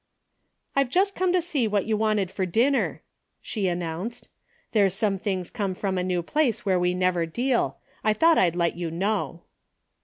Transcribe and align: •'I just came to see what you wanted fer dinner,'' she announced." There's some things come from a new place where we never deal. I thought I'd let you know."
•'I 0.75 0.89
just 0.89 1.13
came 1.13 1.31
to 1.31 1.43
see 1.43 1.67
what 1.67 1.85
you 1.85 1.95
wanted 1.95 2.31
fer 2.31 2.47
dinner,'' 2.47 3.03
she 3.39 3.67
announced." 3.67 4.31
There's 4.71 4.95
some 4.95 5.19
things 5.19 5.51
come 5.51 5.75
from 5.75 5.95
a 5.99 6.03
new 6.03 6.23
place 6.23 6.65
where 6.65 6.79
we 6.79 6.95
never 6.95 7.27
deal. 7.27 7.77
I 8.03 8.13
thought 8.13 8.39
I'd 8.39 8.55
let 8.55 8.75
you 8.75 8.89
know." 8.89 9.43